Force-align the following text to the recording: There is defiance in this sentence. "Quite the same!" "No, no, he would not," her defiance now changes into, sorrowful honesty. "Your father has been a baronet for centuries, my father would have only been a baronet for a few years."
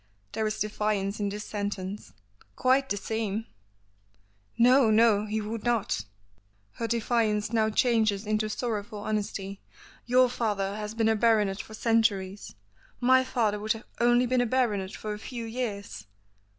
There 0.31 0.47
is 0.47 0.57
defiance 0.59 1.19
in 1.19 1.29
this 1.29 1.43
sentence. 1.45 2.11
"Quite 2.55 2.89
the 2.89 2.97
same!" 2.97 3.45
"No, 4.57 4.89
no, 4.89 5.27
he 5.27 5.41
would 5.41 5.63
not," 5.63 6.05
her 6.71 6.87
defiance 6.87 7.53
now 7.53 7.69
changes 7.69 8.25
into, 8.25 8.49
sorrowful 8.49 8.97
honesty. 8.97 9.61
"Your 10.07 10.27
father 10.27 10.75
has 10.75 10.95
been 10.95 11.07
a 11.09 11.15
baronet 11.15 11.61
for 11.61 11.75
centuries, 11.75 12.55
my 12.99 13.23
father 13.23 13.59
would 13.59 13.73
have 13.73 13.85
only 13.99 14.25
been 14.25 14.41
a 14.41 14.47
baronet 14.47 14.95
for 14.95 15.13
a 15.13 15.19
few 15.19 15.45
years." 15.45 16.07